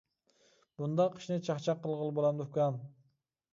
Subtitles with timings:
[0.77, 2.83] -بۇنداق ئىشنى چاقچاق قىلغىلى بولامدۇ ئۇكام.